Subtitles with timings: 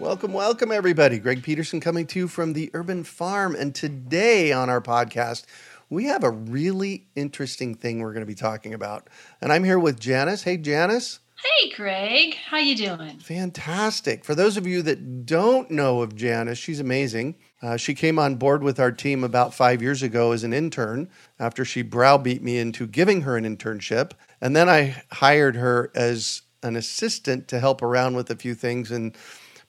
[0.00, 1.18] Welcome, welcome, everybody.
[1.18, 3.54] Greg Peterson coming to you from the Urban Farm.
[3.54, 5.44] And today on our podcast,
[5.90, 9.08] we have a really interesting thing we're going to be talking about.
[9.42, 10.42] And I'm here with Janis.
[10.42, 11.18] Hey, Janis.
[11.36, 12.34] Hey, Greg.
[12.34, 13.18] How you doing?
[13.18, 14.24] Fantastic.
[14.24, 17.36] For those of you that don't know of Janis, she's amazing.
[17.60, 21.10] Uh, she came on board with our team about five years ago as an intern
[21.38, 24.12] after she browbeat me into giving her an internship.
[24.40, 28.90] And then I hired her as an assistant to help around with a few things.
[28.90, 29.14] And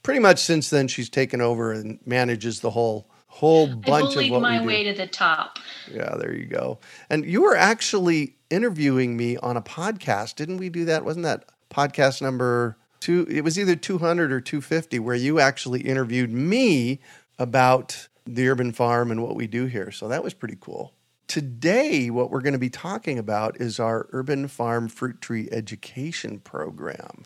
[0.03, 4.41] pretty much since then, she's taken over and manages the whole whole bunch of what
[4.41, 4.67] my we do.
[4.67, 5.58] way to the top.
[5.89, 6.80] Yeah, there you go.
[7.09, 11.05] And you were actually interviewing me on a podcast, didn't we do that?
[11.05, 13.25] Wasn't that podcast number two?
[13.30, 16.99] It was either 200 or 250, where you actually interviewed me
[17.39, 19.91] about the urban farm and what we do here.
[19.91, 20.93] So that was pretty cool.
[21.27, 26.39] Today, what we're going to be talking about is our Urban Farm Fruit Tree Education
[26.39, 27.23] Program.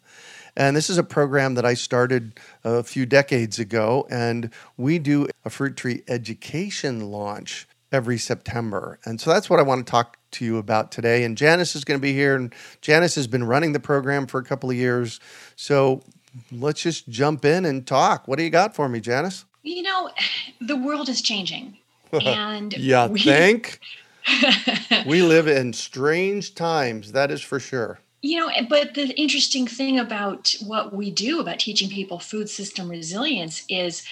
[0.58, 5.28] And this is a program that I started a few decades ago, and we do
[5.44, 9.00] a fruit tree education launch every September.
[9.06, 11.24] And so that's what I want to talk to you about today.
[11.24, 14.40] And Janis is going to be here, and Janis has been running the program for
[14.40, 15.20] a couple of years.
[15.56, 16.04] So
[16.52, 18.28] let's just jump in and talk.
[18.28, 19.46] What do you got for me, Janis?
[19.64, 20.10] You know,
[20.62, 21.78] the world is changing.
[22.24, 23.20] And yeah, we...
[23.20, 23.82] think
[25.06, 28.00] we live in strange times, that is for sure.
[28.26, 32.90] You know, but the interesting thing about what we do about teaching people food system
[32.90, 34.04] resilience is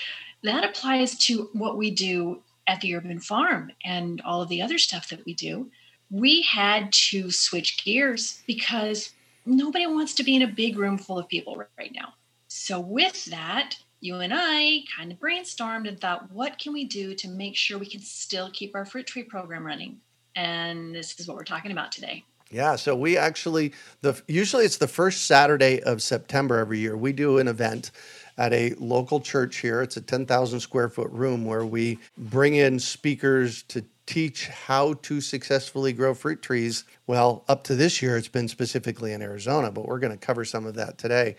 [0.44, 4.78] that applies to what we do at the urban farm and all of the other
[4.78, 5.72] stuff that we do.
[6.12, 9.09] We had to switch gears because
[9.47, 12.13] nobody wants to be in a big room full of people right now.
[12.50, 17.16] So, with that, you and I kind of brainstormed and thought, what can we do
[17.16, 20.01] to make sure we can still keep our fruit tree program running?
[20.35, 22.24] And this is what we're talking about today.
[22.53, 26.95] Yeah, so we actually the usually it's the first Saturday of September every year.
[26.95, 27.89] We do an event
[28.37, 29.81] at a local church here.
[29.81, 35.21] It's a 10,000 square foot room where we bring in speakers to teach how to
[35.21, 36.83] successfully grow fruit trees.
[37.07, 40.45] Well, up to this year, it's been specifically in Arizona, but we're going to cover
[40.45, 41.35] some of that today.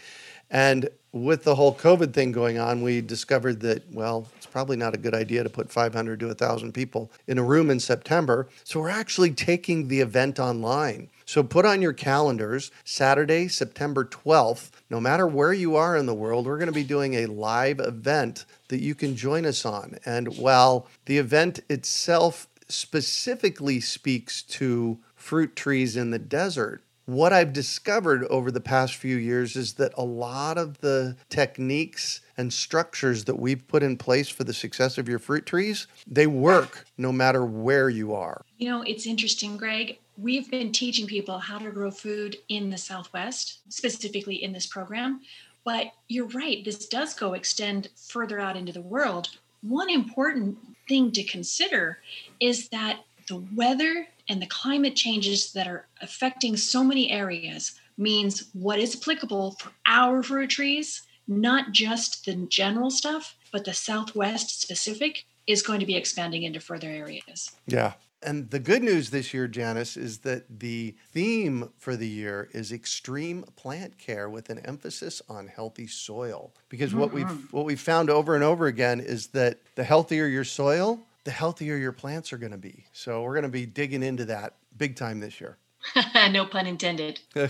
[0.54, 4.94] And with the whole COVID thing going on, we discovered that, well, it's probably not
[4.94, 8.48] a good idea to put 500 to 1,000 people in a room in September.
[8.62, 11.10] So we're actually taking the event online.
[11.26, 14.70] So put on your calendars Saturday, September 12th.
[14.91, 17.81] No matter where you are in the world, we're going to be doing a live
[17.81, 19.98] event that you can join us on.
[20.06, 27.53] And while the event itself specifically speaks to fruit trees in the desert, what I've
[27.53, 33.25] discovered over the past few years is that a lot of the techniques and structures
[33.25, 37.12] that we've put in place for the success of your fruit trees, they work no
[37.12, 38.44] matter where you are.
[38.59, 39.98] You know, it's interesting, Greg.
[40.16, 45.20] We've been teaching people how to grow food in the Southwest, specifically in this program.
[45.64, 49.31] But you're right, this does go extend further out into the world.
[49.62, 51.98] One important thing to consider
[52.38, 58.49] is that the weather and the climate changes that are affecting so many areas means
[58.53, 64.61] what is applicable for our fruit trees, not just the general stuff, but the Southwest
[64.61, 67.53] specific, is going to be expanding into further areas.
[67.67, 67.93] Yeah.
[68.23, 72.73] And the good news this year, Janis, is that the theme for the year is
[72.73, 76.55] extreme plant care with an emphasis on healthy soil.
[76.70, 77.00] Because mm-hmm.
[77.00, 81.00] what we've what we've found over and over again is that the healthier your soil,
[81.25, 82.85] the healthier your plants are going to be.
[82.93, 85.59] So we're going to be digging into that big time this year.
[86.31, 87.21] no pun intended.
[87.37, 87.49] I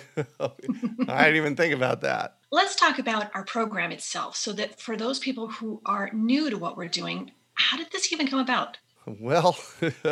[1.24, 2.38] didn't even think about that.
[2.50, 6.56] Let's talk about our program itself so that for those people who are new to
[6.56, 8.78] what we're doing, how did this even come about?
[9.06, 9.56] Well,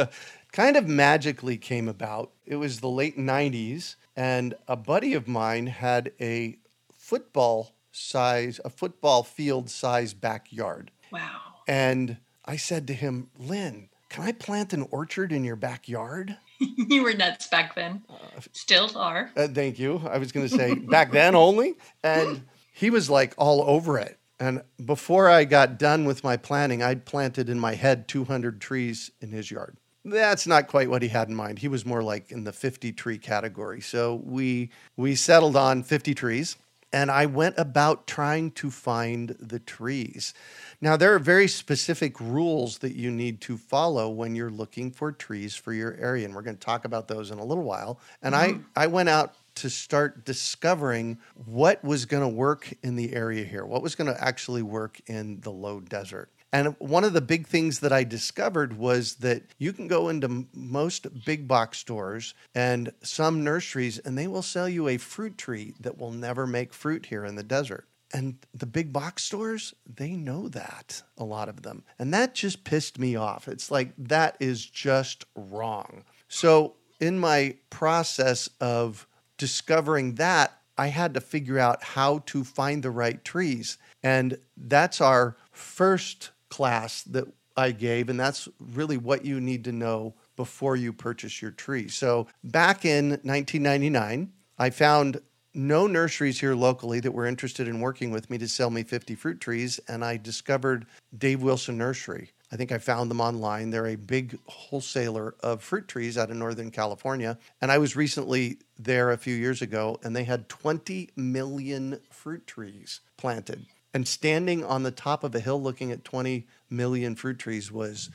[0.53, 2.33] kind of magically came about.
[2.45, 6.59] It was the late 90s, and a buddy of mine had a
[6.93, 10.91] football size, a football field size backyard.
[11.11, 16.37] Wow And I said to him, Lynn, can I plant an orchard in your backyard?
[16.59, 18.03] you were nuts back then.
[18.11, 19.31] Uh, Still are.
[19.37, 20.03] Uh, thank you.
[20.11, 21.77] I was going to say back then only.
[22.03, 22.43] And
[22.73, 24.19] he was like all over it.
[24.39, 29.11] And before I got done with my planting, I'd planted in my head 200 trees
[29.21, 29.77] in his yard.
[30.05, 31.61] That's not quite what he had in mind.
[31.61, 33.81] He was more like in the 50 tree category.
[33.81, 36.57] So we we settled on 50 trees
[36.93, 40.35] and I went about trying to find the trees.
[40.81, 45.13] Now, there are very specific rules that you need to follow when you're looking for
[45.13, 47.99] trees for your area, and we're going to talk about those in a little while.
[48.23, 48.63] And mm-hmm.
[48.77, 53.45] I, I went out to start discovering what was going to work in the area
[53.45, 56.31] here, what was going to actually work in the low desert.
[56.53, 60.47] And one of the big things that I discovered was that you can go into
[60.53, 65.75] most big box stores and some nurseries, and they will sell you a fruit tree
[65.81, 67.87] that will never make fruit here in the desert.
[68.13, 71.85] And the big box stores, they know that, a lot of them.
[71.99, 73.49] And that just pissed me off.
[73.49, 76.05] It's like, that is just wrong.
[76.29, 79.07] So, in my process of
[79.39, 83.79] discovering that, I had to figure out how to find the right trees.
[84.03, 87.25] And that's our first class that
[87.57, 91.89] I gave, and that's really what you need to know before you purchase your tree.
[91.89, 95.21] So back in 1999, I found
[95.55, 99.15] no nurseries here locally that were interested in working with me to sell me 50
[99.15, 102.31] fruit trees, and I discovered Dave Wilson Nursery.
[102.53, 103.71] I think I found them online.
[103.71, 107.39] They're a big wholesaler of fruit trees out of Northern California.
[107.63, 112.47] And I was recently there a few years ago, and they had 20 million fruit
[112.47, 113.65] trees planted.
[113.95, 118.11] And standing on the top of a hill looking at 20 million fruit trees was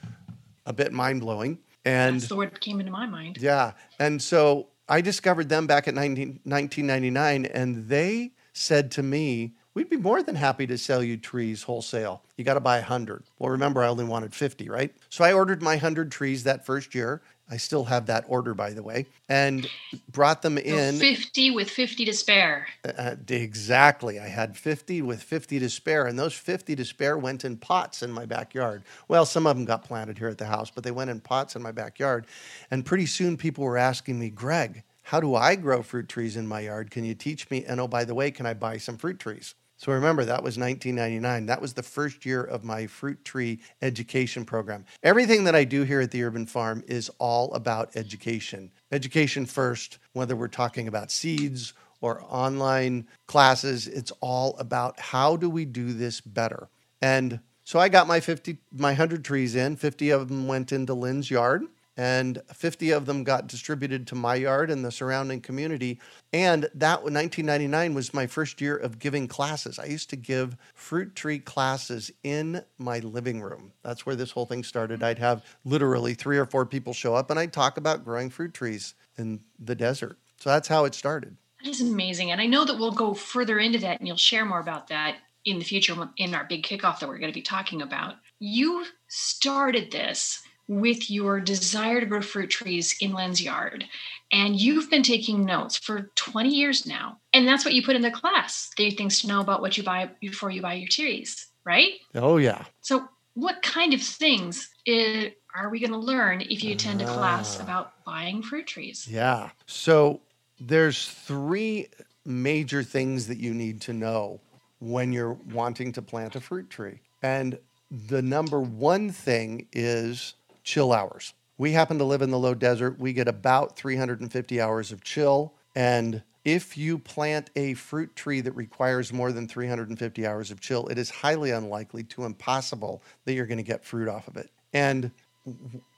[0.65, 1.59] a bit mind blowing.
[1.85, 3.37] And that's the word that came into my mind.
[3.39, 3.73] Yeah.
[3.99, 9.91] And so I discovered them back in 19, 1999, and they said to me, We'd
[9.91, 12.23] be more than happy to sell you trees wholesale.
[12.35, 13.25] You got to buy 100.
[13.37, 14.91] Well, remember, I only wanted 50, right?
[15.09, 18.71] So I ordered my 100 trees that first year I still have that order, by
[18.71, 19.69] the way, and
[20.11, 20.99] brought them in.
[20.99, 22.67] 50 with 50 to spare.
[22.83, 24.19] Uh, uh exactly.
[24.19, 28.03] I had 50 with 50 to spare, and those 50 to spare went in pots
[28.03, 28.83] in my backyard.
[29.07, 31.55] Well, some of them got planted here at the house, but they went in pots
[31.55, 32.27] in my backyard.
[32.69, 36.47] And pretty soon people were asking me, Greg, how do I grow fruit trees in
[36.47, 36.91] my yard?
[36.91, 37.63] Can you teach me?
[37.63, 39.55] And oh, by the way, can I buy some fruit trees?
[39.77, 41.45] So remember, that was 1999.
[41.45, 44.85] That was the first year of my fruit tree education program.
[45.03, 48.71] Everything that I do here at the Urban Farm is all about education.
[48.91, 55.47] Education first, whether we're talking about seeds or online classes, it's all about how do
[55.47, 56.69] we do this better.
[57.03, 60.95] And so I got my 50 my 100 trees in, 50 of them went into
[60.95, 61.63] Lynn's yard
[61.97, 65.99] and 50 of them got distributed to my yard and the surrounding community.
[66.31, 69.79] And that 1999 was my first year of giving classes.
[69.79, 73.73] I used to give fruit tree classes in my living room.
[73.81, 75.01] That's where this whole thing started.
[75.01, 78.53] I'd have literally three or four people show up and I'd talk about growing fruit
[78.53, 80.19] trees in the desert.
[80.37, 81.35] So that's how it started.
[81.63, 82.31] That is amazing.
[82.31, 85.17] And I know that we'll go further into that and you'll share more about that
[85.45, 88.15] in the future in our big kickoff that we're going to be talking about.
[88.37, 93.85] You started this with your desire to grow fruit trees in Lynn's yard.
[94.31, 97.19] And you've been taking notes for 20 years now.
[97.33, 98.69] And that's what you put in the class.
[98.75, 101.93] Three things to know about what you buy before you buy your trees, right?
[102.15, 102.65] Oh, yeah.
[102.81, 107.05] So, what kind of things is, are we going to learn if you attend a
[107.05, 107.63] class ah.
[107.63, 109.07] about buying fruit trees?
[109.09, 109.51] Yeah.
[109.67, 110.21] So,
[110.59, 111.87] there's three
[112.25, 114.41] major things that you need to know
[114.79, 116.99] when you're wanting to plant a fruit tree.
[117.21, 117.57] And
[117.89, 120.35] the number one thing is
[120.67, 121.33] chill hours.
[121.57, 122.99] We happen to live in the low desert.
[122.99, 125.53] We get about 350 hours of chill.
[125.75, 130.87] And if you plant a fruit tree that requires more than 350 hours of chill,
[130.87, 134.51] it is highly unlikely to impossible that you're going to get fruit off of it.
[134.73, 135.11] And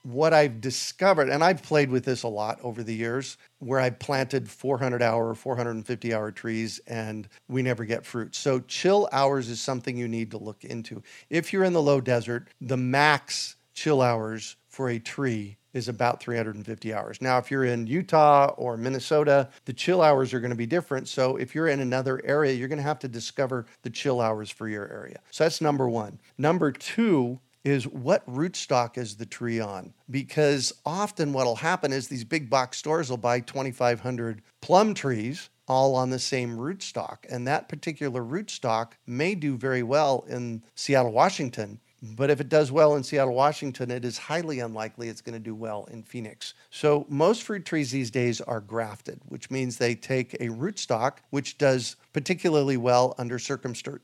[0.03, 3.89] what I've discovered, and I've played with this a lot over the years, where I
[3.89, 8.35] planted 400 hour, 450 hour trees and we never get fruit.
[8.35, 11.01] So, chill hours is something you need to look into.
[11.31, 16.19] If you're in the low desert, the max chill hours for a tree is about
[16.19, 17.21] 350 hours.
[17.21, 21.07] Now, if you're in Utah or Minnesota, the chill hours are going to be different.
[21.07, 24.50] So, if you're in another area, you're going to have to discover the chill hours
[24.50, 25.19] for your area.
[25.31, 26.19] So, that's number one.
[26.38, 29.93] Number two, is what rootstock is the tree on?
[30.09, 35.50] Because often what will happen is these big box stores will buy 2,500 plum trees
[35.67, 37.17] all on the same rootstock.
[37.29, 42.71] And that particular rootstock may do very well in Seattle, Washington, But if it does
[42.71, 46.53] well in Seattle, Washington, it is highly unlikely it's going to do well in Phoenix.
[46.69, 51.57] So most fruit trees these days are grafted, which means they take a rootstock, which
[51.57, 53.99] does particularly well under circumstur-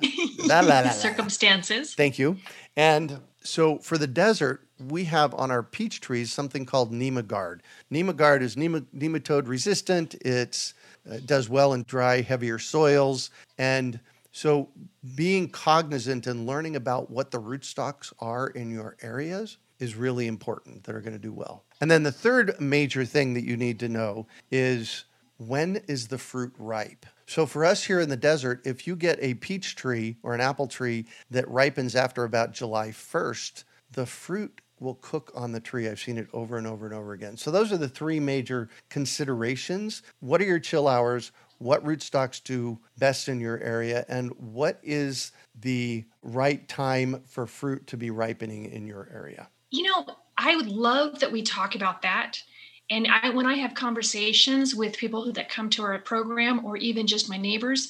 [0.92, 1.94] circumstances.
[1.94, 2.36] Thank you.
[2.76, 7.60] And so for the desert, we have on our peach trees something called Nemagard.
[7.90, 10.14] Nemagard is nematode resistant.
[10.20, 10.74] It's,
[11.06, 13.30] it uh, does well in dry, heavier soils.
[13.58, 13.98] And
[14.36, 14.68] so,
[15.14, 20.84] being cognizant and learning about what the rootstocks are in your areas is really important
[20.84, 21.64] that are going to do well.
[21.80, 25.06] And then the third major thing that you need to know is
[25.38, 27.06] when is the fruit ripe?
[27.26, 30.42] So, for us here in the desert, if you get a peach tree or an
[30.42, 35.88] apple tree that ripens after about July 1st, the fruit will cook on the tree.
[35.88, 37.38] I've seen it over and over and over again.
[37.38, 40.02] So, those are the three major considerations.
[40.20, 41.32] What are your chill hours?
[41.58, 47.86] What rootstocks do best in your area, and what is the right time for fruit
[47.88, 49.48] to be ripening in your area?
[49.70, 52.42] You know, I would love that we talk about that.
[52.90, 56.76] And I, when I have conversations with people who, that come to our program or
[56.76, 57.88] even just my neighbors,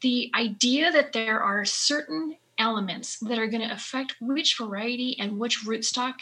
[0.00, 5.38] the idea that there are certain elements that are going to affect which variety and
[5.38, 6.14] which rootstock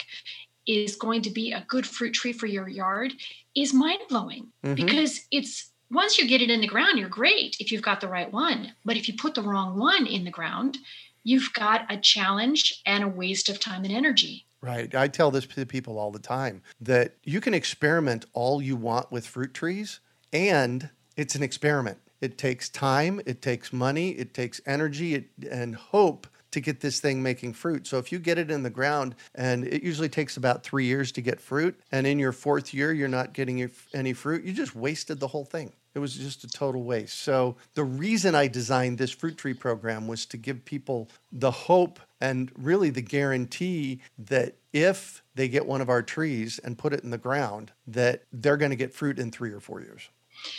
[0.65, 3.13] is going to be a good fruit tree for your yard
[3.55, 4.75] is mind blowing mm-hmm.
[4.75, 8.07] because it's once you get it in the ground, you're great if you've got the
[8.07, 8.73] right one.
[8.83, 10.77] But if you put the wrong one in the ground,
[11.23, 14.45] you've got a challenge and a waste of time and energy.
[14.61, 14.93] Right.
[14.95, 19.11] I tell this to people all the time that you can experiment all you want
[19.11, 19.99] with fruit trees,
[20.31, 21.97] and it's an experiment.
[22.21, 27.21] It takes time, it takes money, it takes energy and hope to get this thing
[27.21, 27.85] making fruit.
[27.87, 31.11] So if you get it in the ground, and it usually takes about three years
[31.13, 34.75] to get fruit, and in your fourth year you're not getting any fruit, you just
[34.75, 35.73] wasted the whole thing.
[35.95, 37.19] It was just a total waste.
[37.19, 41.99] So the reason I designed this fruit tree program was to give people the hope
[42.19, 47.03] and really the guarantee that if they get one of our trees and put it
[47.03, 50.09] in the ground, that they're going to get fruit in three or four years.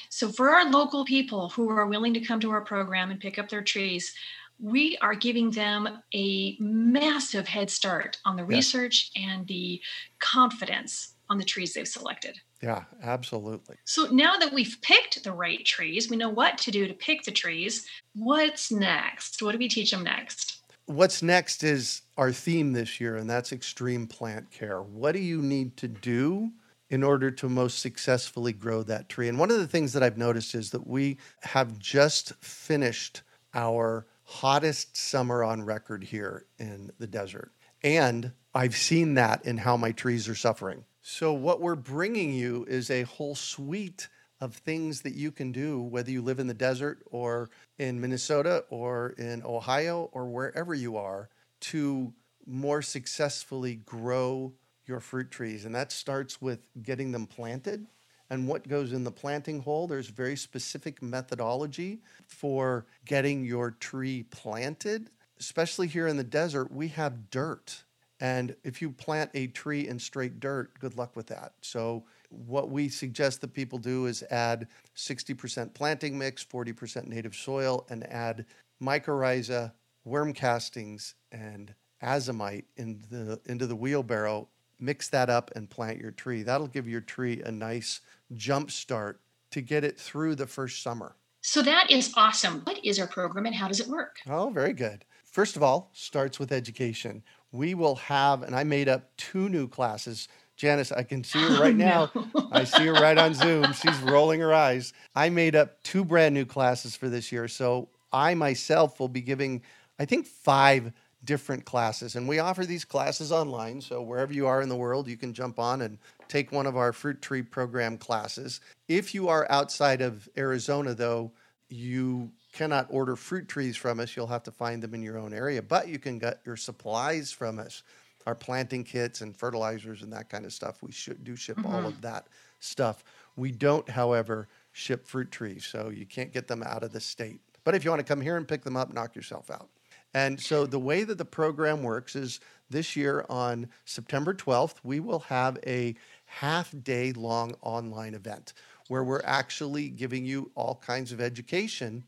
[0.08, 3.38] So for our local people who are willing to come to our program and pick
[3.38, 4.14] up their trees,
[4.60, 9.80] we are giving them a massive head start on the research and the
[10.20, 12.38] confidence on the trees they've selected.
[12.64, 13.76] Yeah, absolutely.
[13.84, 17.24] So now that we've picked the right trees, we know what to do to pick
[17.24, 17.86] the trees.
[18.14, 19.42] What's next?
[19.42, 20.62] What do we teach them next?
[20.86, 24.80] What's next is our theme this year, and that's extreme plant care.
[24.80, 26.52] What do you need to do
[26.88, 29.28] in order to most successfully grow that tree?
[29.28, 33.20] And one of the things that I've noticed is that we have just finished
[33.52, 37.52] our hottest summer on record here in the desert.
[37.82, 40.84] And I've seen that in how my trees are suffering.
[41.06, 44.08] So, what we're bringing you is a whole suite
[44.40, 48.64] of things that you can do, whether you live in the desert or in Minnesota
[48.70, 51.28] or in Ohio or wherever you are,
[51.60, 52.14] to
[52.46, 54.54] more successfully grow
[54.86, 55.66] your fruit trees.
[55.66, 57.86] And that starts with getting them planted
[58.30, 59.86] and what goes in the planting hole.
[59.86, 65.10] There's very specific methodology for getting your tree planted.
[65.38, 67.83] Especially here in the desert, we have dirt.
[68.20, 71.54] And if you plant a tree in straight dirt, good luck with that.
[71.60, 77.86] So, what we suggest that people do is add 60% planting mix, 40% native soil,
[77.90, 78.44] and add
[78.82, 79.72] mycorrhiza,
[80.04, 84.48] worm castings, and azomite in the, into the wheelbarrow.
[84.80, 86.42] Mix that up and plant your tree.
[86.42, 88.00] That'll give your tree a nice
[88.32, 89.20] jump start
[89.52, 91.14] to get it through the first summer.
[91.40, 92.62] So that is awesome.
[92.64, 94.16] What is our program and how does it work?
[94.26, 95.04] Oh, very good.
[95.24, 97.22] First of all, starts with education.
[97.54, 100.26] We will have, and I made up two new classes.
[100.56, 102.10] Janis, I can see her right now.
[102.12, 102.48] no.
[102.50, 103.72] I see her right on Zoom.
[103.72, 104.92] She's rolling her eyes.
[105.14, 107.46] I made up two brand new classes for this year.
[107.46, 109.62] So I myself will be giving,
[110.00, 110.92] I think, five
[111.24, 112.16] different classes.
[112.16, 113.80] And we offer these classes online.
[113.80, 116.76] So wherever you are in the world, you can jump on and take one of
[116.76, 118.60] our fruit tree program classes.
[118.88, 121.30] If you are outside of Arizona, though,
[121.68, 124.16] you cannot order fruit trees from us.
[124.16, 127.32] You'll have to find them in your own area, but you can get your supplies
[127.32, 127.82] from us,
[128.26, 130.82] our planting kits and fertilizers and that kind of stuff.
[130.82, 131.74] We should do ship mm-hmm.
[131.74, 132.28] all of that
[132.60, 133.04] stuff.
[133.36, 137.40] We don't, however, ship fruit trees, so you can't get them out of the state.
[137.64, 139.68] But if you want to come here and pick them up, knock yourself out.
[140.14, 142.38] And so the way that the program works is
[142.70, 145.96] this year on September 12th, we will have a
[146.26, 148.52] half day long online event
[148.88, 152.04] where we're actually giving you all kinds of education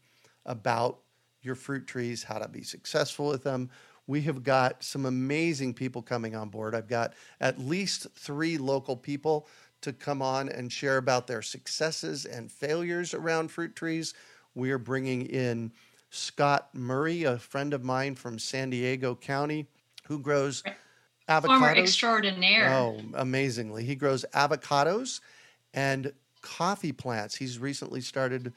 [0.47, 1.01] about
[1.43, 3.71] your fruit trees, how to be successful with them.
[4.07, 6.75] We have got some amazing people coming on board.
[6.75, 9.47] I've got at least three local people
[9.83, 14.15] to come on and share about their successes and failures around fruit trees.
[14.55, 15.73] We are bringing in
[16.11, 19.67] Scott Murray, a friend of mine from San Diego County,
[20.07, 20.63] who grows
[21.29, 21.79] avocados.
[21.79, 22.73] extraordinaire.
[22.73, 23.85] Oh, amazingly.
[23.85, 25.21] He grows avocados
[25.75, 27.35] and coffee plants.
[27.35, 28.53] He's recently started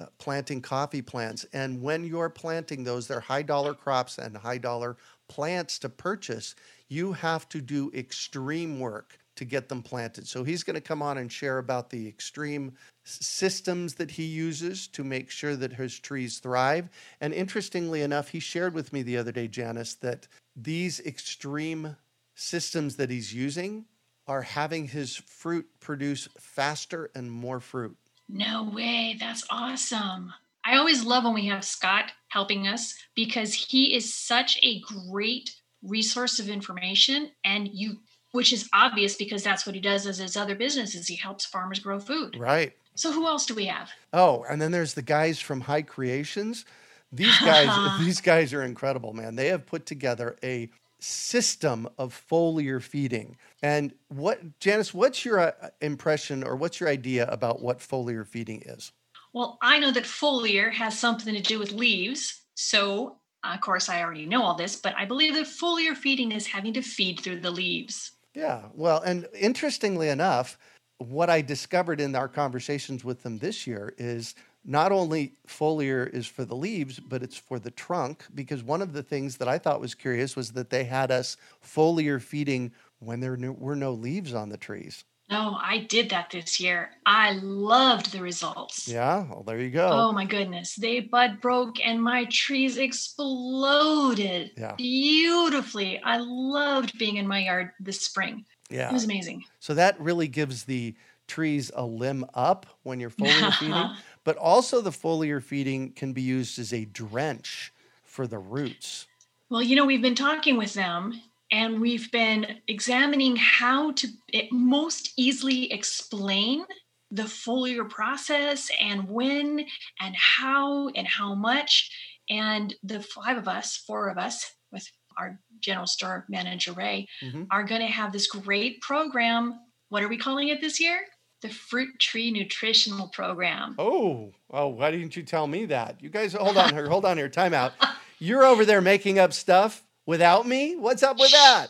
[0.00, 1.46] uh, planting coffee plants.
[1.52, 4.96] And when you're planting those, they're high dollar crops and high dollar
[5.28, 6.54] plants to purchase.
[6.88, 10.26] You have to do extreme work to get them planted.
[10.26, 12.72] So he's going to come on and share about the extreme
[13.04, 16.88] systems that he uses to make sure that his trees thrive.
[17.20, 20.26] And interestingly enough, he shared with me the other day, Janis, that
[20.56, 21.96] these extreme
[22.34, 23.84] systems that he's using
[24.26, 27.96] are having his fruit produce faster and more fruit.
[28.28, 29.16] No way.
[29.18, 30.32] That's awesome.
[30.64, 35.54] I always love when we have Scott helping us because he is such a great
[35.82, 37.98] resource of information and you
[38.32, 41.06] which is obvious because that's what he does as his other businesses.
[41.06, 42.36] He helps farmers grow food.
[42.38, 42.74] Right.
[42.94, 43.90] So who else do we have?
[44.12, 46.64] Oh, and then there's the guys from High Creations.
[47.10, 49.36] These guys, these guys are incredible, man.
[49.36, 50.68] They have put together a
[51.00, 53.36] system of foliar feeding.
[53.62, 58.62] And what, Janis, what's your uh, impression or what's your idea about what foliar feeding
[58.66, 58.92] is?
[59.32, 62.42] Well, I know that foliar has something to do with leaves.
[62.54, 66.46] So, of course, I already know all this, but I believe that foliar feeding is
[66.46, 68.12] having to feed through the leaves.
[68.34, 68.62] Yeah.
[68.74, 70.58] Well, and interestingly enough,
[70.98, 74.34] what I discovered in our conversations with them this year is
[74.68, 78.24] not only foliar is for the leaves, but it's for the trunk.
[78.34, 81.36] Because one of the things that I thought was curious was that they had us
[81.64, 82.70] foliar feeding
[83.00, 85.04] when there were no leaves on the trees.
[85.30, 86.90] No, I did that this year.
[87.04, 88.88] I loved the results.
[88.88, 89.26] Yeah.
[89.28, 89.88] Well, there you go.
[89.90, 90.74] Oh my goodness.
[90.74, 94.74] They bud broke and my trees exploded Yeah.
[94.76, 96.00] beautifully.
[96.02, 98.44] I loved being in my yard this spring.
[98.70, 98.88] Yeah.
[98.90, 99.44] It was amazing.
[99.60, 100.94] So that really gives the
[101.26, 103.90] trees a limb up when you're foliar feeding.
[104.28, 107.72] But also, the foliar feeding can be used as a drench
[108.04, 109.06] for the roots.
[109.48, 111.18] Well, you know, we've been talking with them
[111.50, 114.06] and we've been examining how to
[114.52, 116.66] most easily explain
[117.10, 119.64] the foliar process and when
[119.98, 121.90] and how and how much.
[122.28, 127.46] And the five of us, four of us, with our general store manager, Ray, Mhm.
[127.50, 129.58] are going to have this great program.
[129.88, 131.00] What are we calling it this year?
[131.40, 133.76] The Fruit Tree Nutritional Program.
[133.78, 136.02] Oh, oh, why didn't you tell me that?
[136.02, 137.72] You guys, hold on here, hold on here, time out.
[138.18, 140.74] You're over there making up stuff without me?
[140.74, 141.68] What's up with that?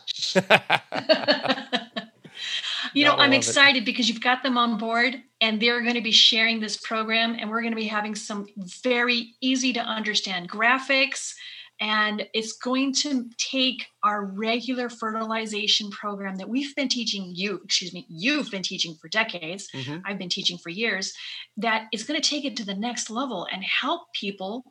[2.93, 3.37] you know, I'm love it.
[3.37, 7.35] excited because you've got them on board and they're going to be sharing this program
[7.37, 8.47] and we're going to be having some
[8.81, 11.35] very easy to understand graphics
[11.79, 17.93] and it's going to take our regular fertilization program that we've been teaching you, excuse
[17.93, 19.69] me, you've been teaching for decades.
[19.73, 20.01] Mhm.
[20.05, 21.13] I've been teaching for years,
[21.57, 24.63] that is going to take it to the next level and help people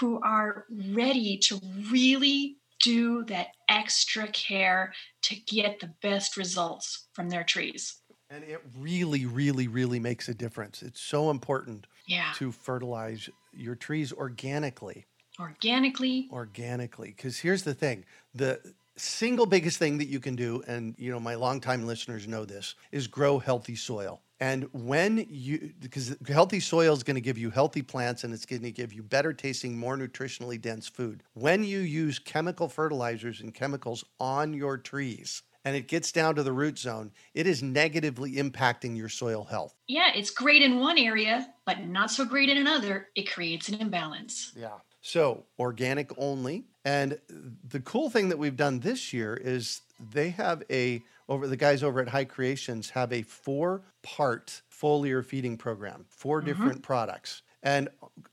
[0.00, 7.30] who are ready to really do that extra care to get the best results from
[7.30, 8.02] their trees.
[8.28, 10.82] And it really, really, really makes a difference.
[10.82, 15.06] It's so important Yeah, to fertilize your trees organically.
[15.38, 16.28] Organically.
[16.32, 18.60] organically because here's the thing the
[18.96, 22.74] single biggest thing that you can do and you know my longtime listeners know this
[22.92, 27.50] is grow healthy soil and when you because healthy soil is going to give you
[27.50, 31.62] healthy plants and it's going to give you better tasting more nutritionally dense food when
[31.62, 36.52] you use chemical fertilizers and chemicals on your trees and it gets down to the
[36.52, 41.52] root zone it is negatively impacting your soil health Yeah, it's great in one area,
[41.64, 43.08] but not so great in another.
[43.14, 44.52] It creates an imbalance.
[44.56, 44.78] Yeah.
[45.06, 46.64] So organic only.
[46.84, 47.20] And
[47.68, 51.84] the cool thing that we've done this year is they have a over the guys
[51.84, 56.48] over at High Creations have a four part foliar feeding program, 4 mm-hmm.
[56.48, 57.42] different products.
[57.62, 57.88] And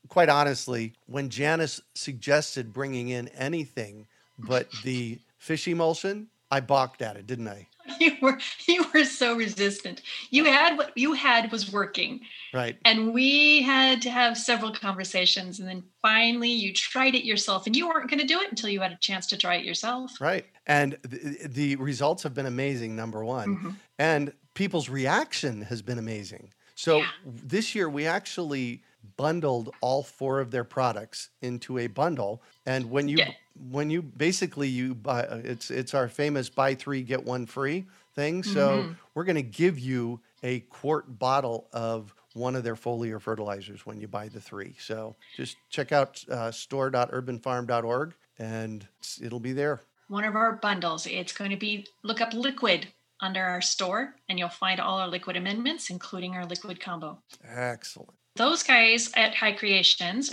[0.08, 7.16] quite honestly, when Janis suggested bringing in anything but the fish emulsion, I balked at
[7.16, 7.68] it, didn't I?
[8.10, 10.02] You were you were so resistant.
[10.30, 12.20] You had what you had was working.
[12.52, 12.76] Right.
[12.84, 15.58] And we had to have several conversations.
[15.58, 17.66] And then finally, you tried it yourself.
[17.66, 19.64] And you weren't going to do it until you had a chance to try it
[19.64, 20.20] yourself.
[20.20, 20.44] Right.
[20.66, 23.56] And the, the results have been amazing, number one.
[23.56, 23.76] Mhm.
[23.98, 26.52] And people's reaction has been amazing.
[26.74, 27.06] So Yeah.
[27.24, 28.82] this year, we actually
[29.16, 32.42] bundled all four of their products into a bundle.
[32.66, 33.32] And when you, Yeah.
[33.70, 37.86] When you basically you buy, uh, it's, it's our famous buy three, get one free
[38.14, 38.42] thing.
[38.42, 38.96] So Mhm.
[39.14, 44.00] we're going to give you a quart bottle of one of their foliar fertilizers when
[44.00, 44.74] you buy the three.
[44.80, 48.86] So just check out uh, store.urbanfarm.org and
[49.22, 49.80] it'll be there.
[50.08, 51.06] One of our bundles.
[51.06, 52.88] It's going to be look up liquid
[53.20, 57.22] under our store, and you'll find all our liquid amendments, including our liquid combo.
[57.42, 58.10] Excellent.
[58.36, 60.28] Those guys at High Creations,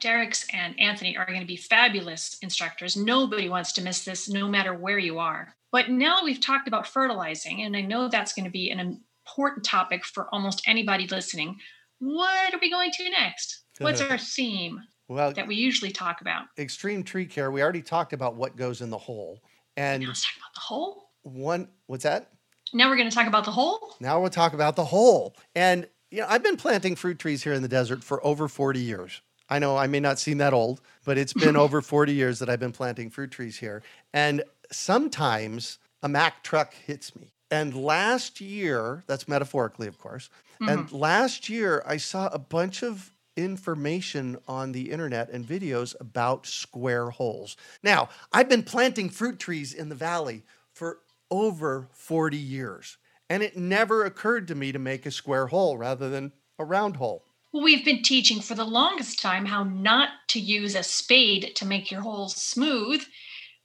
[0.00, 2.96] Derek's and Anthony, are going to be fabulous instructors.
[2.96, 5.54] Nobody wants to miss this, no matter where you are.
[5.70, 9.64] But now we've talked about fertilizing, and I know that's going to be an important
[9.64, 11.56] topic for almost anybody listening.
[12.00, 13.62] What are we going to next?
[13.78, 16.46] What's our theme well, that we usually talk about?
[16.58, 17.52] Extreme tree care.
[17.52, 19.40] We already talked about what goes in the hole.
[19.76, 21.10] And now let's talk about the hole.
[21.22, 22.32] One, what's that?
[22.72, 23.94] Now we're going to talk about the hole.
[24.00, 25.36] Now we'll talk about the hole.
[25.54, 28.78] And you know, I've been planting fruit trees here in the desert for over 40
[28.78, 29.20] years.
[29.50, 32.48] I know I may not seem that old, but it's been over 40 years that
[32.48, 33.82] I've been planting fruit trees here.
[34.12, 37.32] And sometimes a Mack truck hits me.
[37.50, 40.68] And last year, that's metaphorically, of course, mm-hmm.
[40.68, 46.46] and last year I saw a bunch of information on the internet and videos about
[46.46, 47.56] square holes.
[47.82, 50.98] Now, I've been planting fruit trees in the valley for
[51.30, 52.98] over 40 years,
[53.28, 56.96] and it never occurred to me to make a square hole rather than a round
[56.96, 57.24] hole.
[57.52, 61.66] Well, we've been teaching for the longest time how not to use a spade to
[61.66, 63.04] make your holes smooth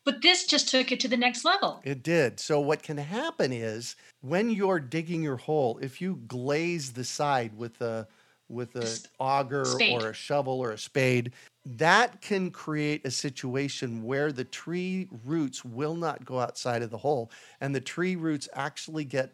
[0.09, 1.81] but this just took it to the next level.
[1.83, 2.39] It did.
[2.39, 7.55] So what can happen is when you're digging your hole, if you glaze the side
[7.55, 8.07] with a
[8.49, 10.01] with a auger spade.
[10.01, 11.31] or a shovel or a spade,
[11.65, 16.97] that can create a situation where the tree roots will not go outside of the
[16.97, 17.31] hole
[17.61, 19.31] and the tree roots actually get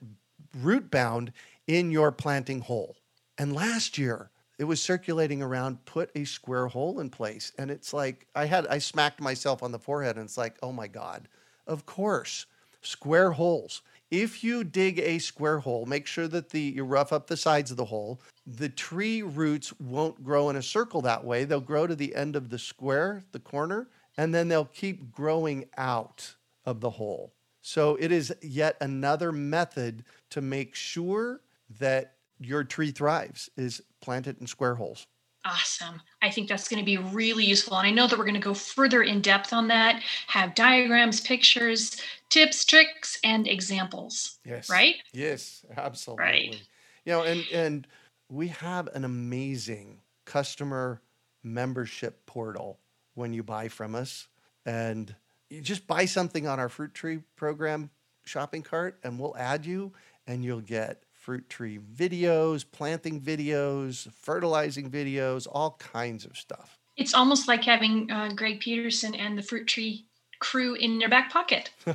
[0.61, 1.31] root bound
[1.67, 2.95] in your planting hole.
[3.37, 7.93] And last year, it was circulating around put a square hole in place and it's
[7.93, 11.27] like i had i smacked myself on the forehead and it's like oh my god
[11.67, 12.45] of course
[12.81, 17.27] square holes if you dig a square hole make sure that the you rough up
[17.27, 18.21] the sides of the hole.
[18.45, 21.43] The tree roots won't grow in a circle that way.
[21.43, 25.65] They'll grow to the end of the square the corner and then they'll keep growing
[25.77, 27.33] out of the hole.
[27.61, 31.41] So it is yet another method to make sure
[31.79, 35.07] that your tree thrives is plant it in square holes.
[35.45, 36.01] Awesome.
[36.23, 37.77] I think that's going to be really useful.
[37.77, 41.21] And I know that we're going to go further in depth on that, have diagrams,
[41.21, 44.39] pictures, tips, tricks, and examples.
[44.43, 44.69] Yes.
[44.69, 44.95] Right?
[45.13, 46.25] Yes, absolutely.
[46.25, 46.61] Right.
[47.05, 47.87] You know, and and
[48.27, 51.01] we have an amazing customer
[51.43, 52.79] membership portal
[53.13, 54.27] when you buy from us.
[54.65, 55.13] And
[55.49, 57.91] you just buy something on our fruit tree program
[58.25, 59.93] shopping cart and we'll add you
[60.25, 66.77] and you'll get fruit tree videos, planting videos, fertilizing videos, all kinds of stuff.
[66.97, 70.05] It's almost like having uh, Greg Peterson and the fruit tree
[70.37, 71.71] crew in your back pocket.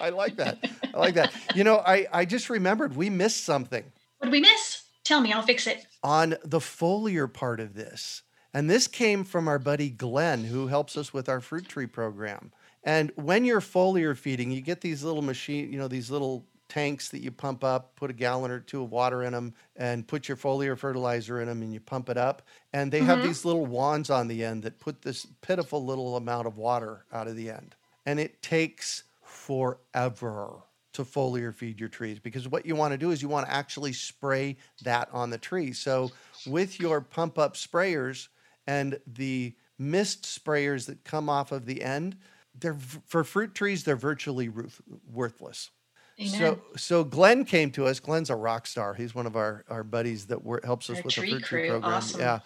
[0.00, 0.64] I like that.
[0.94, 1.34] I like that.
[1.54, 3.84] You know, I, I just remembered we missed something.
[4.16, 4.84] What did we miss?
[5.04, 5.86] Tell me, I'll fix it.
[6.02, 8.22] On the foliar part of this.
[8.54, 12.50] And this came from our buddy Glenn, who helps us with our fruit tree program.
[12.82, 17.08] And when you're foliar feeding, you get these little machine, you know, these little tanks
[17.08, 20.28] that you pump up, put a gallon or two of water in them, and put
[20.28, 22.42] your foliar fertilizer in them, and you pump it up.
[22.72, 23.08] And they mm-hmm.
[23.08, 27.04] have these little wands on the end that put this pitiful little amount of water
[27.12, 27.74] out of the end.
[28.06, 30.62] And it takes forever
[30.94, 33.52] to foliar feed your trees because what you want to do is you want to
[33.52, 35.72] actually spray that on the tree.
[35.72, 36.10] So
[36.46, 38.28] with your pump up sprayers
[38.66, 42.16] and the mist sprayers that come off of the end,
[42.58, 42.76] they're
[43.06, 44.50] for fruit trees they're virtually
[45.12, 45.70] worthless
[46.20, 46.30] Amen.
[46.32, 48.00] So, so Glenn came to us.
[48.00, 48.94] Glenn's a rock star.
[48.94, 51.94] He's one of our, our buddies that helps us our with the fruit tree program.
[51.94, 52.20] Awesome.
[52.20, 52.40] Yeah,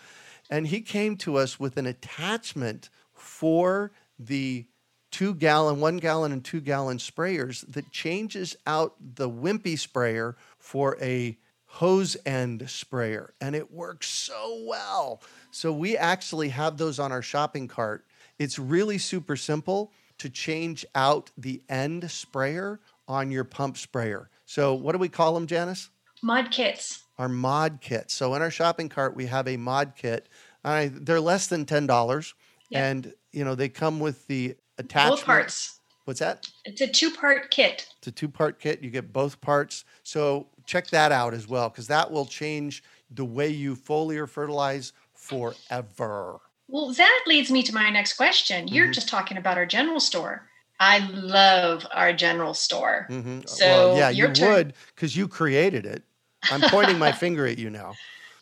[0.51, 4.67] and he came to us with an attachment for the
[5.11, 10.99] two gallon, one gallon, and two gallon sprayers that changes out the wimpy sprayer for
[11.01, 15.23] a hose end sprayer, and it works so well.
[15.51, 18.05] So we actually have those on our shopping cart.
[18.39, 24.31] It's really super simple to change out the end sprayer on your pump sprayer.
[24.47, 25.91] So, what do we call them, Janis?
[26.23, 27.05] Mod kits.
[27.19, 28.15] Our mod kits.
[28.15, 30.29] So, in our shopping cart, we have a mod kit.
[30.65, 32.35] Uh, they're less than ten dollars,
[32.73, 35.19] and you know they come with the attachment.
[35.21, 35.81] Both parts.
[36.05, 36.47] What's that?
[36.65, 37.87] It's a two-part kit.
[37.99, 38.83] It's a two-part kit.
[38.83, 39.85] You get both parts.
[40.03, 44.93] So check that out as well, because that will change the way you foliar fertilize
[45.15, 46.41] forever.
[46.67, 48.67] Well, that leads me to my next question.
[48.67, 48.93] You're mm-hmm.
[48.93, 50.49] just talking about our general store.
[50.83, 53.07] I love our general store.
[53.09, 53.43] Mm-hmm.
[53.47, 56.03] So well, yeah, you turn- would because you created it.
[56.51, 57.95] I'm pointing my finger at you now.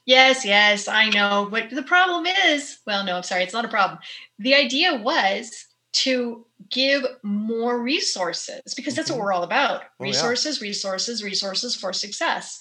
[0.07, 1.48] Yes, yes, I know.
[1.50, 3.98] But the problem is, well, no, I'm sorry, it's not a problem.
[4.38, 9.18] The idea was to give more resources because that's mm-hmm.
[9.18, 10.68] what we're all about oh, resources, yeah.
[10.68, 12.59] resources, resources for success.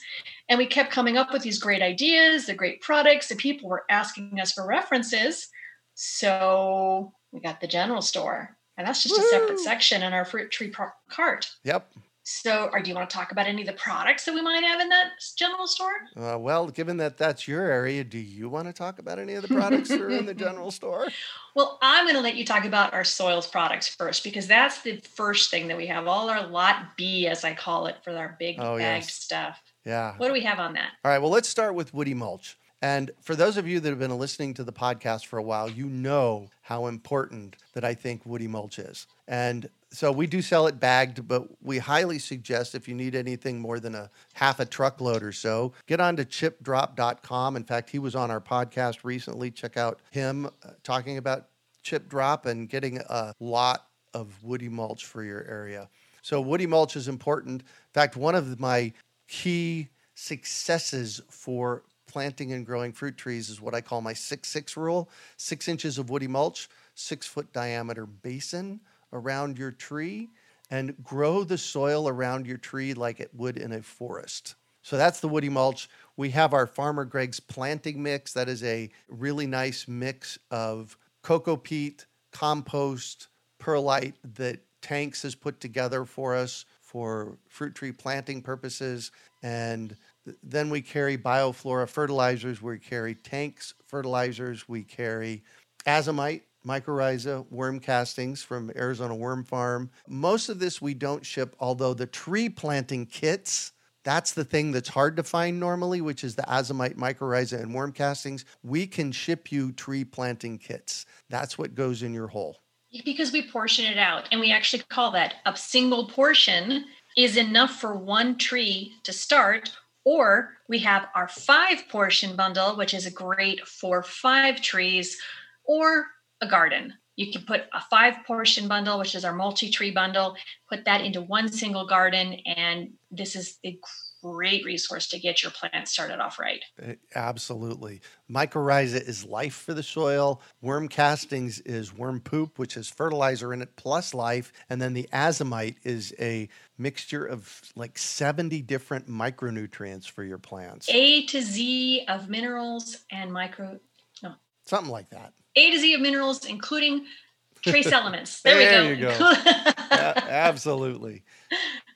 [0.49, 3.85] And we kept coming up with these great ideas, the great products, and people were
[3.89, 5.47] asking us for references.
[5.93, 9.23] So we got the general store and that's just Woo!
[9.25, 10.73] a separate section in our fruit tree
[11.09, 11.51] cart.
[11.65, 11.91] Yep.
[12.23, 14.63] So, or do you want to talk about any of the products that we might
[14.63, 15.91] have in that general store?
[16.15, 19.41] Uh, well, given that that's your area, do you want to talk about any of
[19.41, 21.07] the products that are in the general store?
[21.55, 24.97] Well, I'm going to let you talk about our soils products first because that's the
[24.97, 26.07] first thing that we have.
[26.07, 29.13] All our lot B, as I call it, for our big Oh, bagged yes.
[29.13, 29.59] stuff.
[29.83, 30.13] Yeah.
[30.17, 30.91] What do we have on that?
[31.03, 31.19] All right.
[31.19, 32.58] Well, let's start with woody mulch.
[32.81, 35.69] And for those of you that have been listening to the podcast for a while,
[35.69, 39.05] you know how important that I think woody mulch is.
[39.27, 43.59] And so we do sell it bagged, but we highly suggest if you need anything
[43.59, 47.55] more than a half a truckload or so, get on to chipdrop.com.
[47.55, 49.51] In fact, he was on our podcast recently.
[49.51, 51.47] Check out him uh, talking about
[51.83, 55.89] chip drop and getting a lot of woody mulch for your area.
[56.21, 57.61] So woody mulch is important.
[57.61, 58.93] In fact, one of my
[59.27, 64.75] key successes for planting and growing fruit trees is what I call my six six
[64.75, 68.81] rule: six inches of woody mulch, six foot diameter basin
[69.13, 70.29] around your tree,
[70.69, 74.55] and grow the soil around your tree like it would in a forest.
[74.81, 75.89] So that's the woody mulch.
[76.17, 78.33] We have our Farmer Greg's planting mix.
[78.33, 83.27] That is a really nice mix of cocoa peat, compost,
[83.59, 89.11] perlite that Tanks has put together for us for fruit tree planting purposes.
[89.43, 89.95] And
[90.43, 92.61] then we carry bioflora fertilizers.
[92.61, 94.67] We carry tanks fertilizers.
[94.67, 95.43] We carry
[95.85, 99.89] azomite, mycorrhiza, worm castings from Arizona Worm Farm.
[100.07, 103.71] Most of this we don't ship, although the tree planting kits,
[104.03, 107.91] that's the thing that's hard to find normally, which is the azomite, mycorrhiza, and worm
[107.91, 108.45] castings.
[108.63, 111.05] We can ship you tree planting kits.
[111.29, 112.59] That's what goes in your hole.
[113.05, 116.85] Because we portion it out and we actually call that a single portion
[117.17, 119.71] is enough for one tree to start.
[120.05, 125.19] Or we have our five portion bundle, which is great for five trees
[125.65, 126.05] or
[126.41, 126.93] a garden.
[127.15, 130.37] You can put a five portion bundle, which is our multi tree bundle,
[130.69, 132.37] put that into one single garden.
[132.45, 133.77] And this is a
[134.21, 136.61] great resource to get your plant started off right.
[136.81, 138.01] Uh, Absolutely.
[138.29, 140.41] Mycorrhiza is life for the soil.
[140.61, 144.51] Worm castings is worm poop, which has fertilizer in it plus life.
[144.69, 150.87] And then the azomite is a mixture of like 70 different micronutrients for your plants.
[150.89, 153.79] A to Z of minerals and micro,
[154.23, 154.33] no,
[154.65, 155.33] Something like that.
[155.55, 157.05] A to Z of minerals, including
[157.61, 158.41] trace elements.
[158.41, 159.33] There, There we you go.
[159.91, 161.23] Absolutely.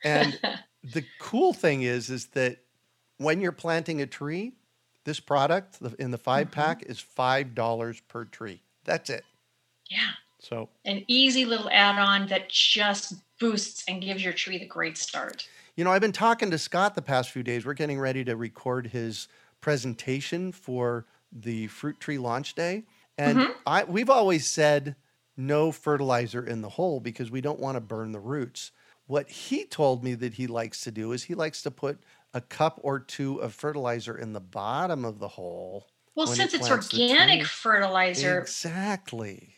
[0.03, 0.39] And
[0.83, 2.57] the cool thing is, is that
[3.17, 4.53] when you're planting a tree,
[5.05, 6.53] this product in the 5 mm-hmm.
[6.53, 8.61] pack is $5 per tree.
[8.85, 9.23] That's it.
[9.89, 14.97] yeah, So an easy little add-on that just boosts and gives your tree the great
[14.97, 15.47] start.
[15.75, 17.65] You know, I've been talking to Scott the past few days.
[17.65, 19.27] We're getting ready to record his
[19.61, 22.83] presentation for the fruit tree launch day.
[23.17, 23.51] And mm-hmm.
[23.65, 24.95] I we've always said
[25.35, 28.71] no fertilizer in the hole because we don't want to burn the roots.
[29.13, 31.99] What he told me that he likes to do is he likes to put
[32.33, 35.85] a cup or two of fertilizer in the bottom of the hole.
[36.15, 39.53] Well, since it's organic fertilizer, Exactly.